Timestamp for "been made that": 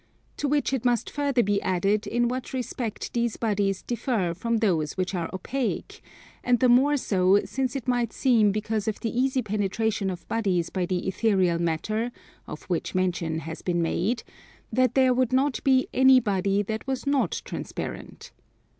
13.61-14.95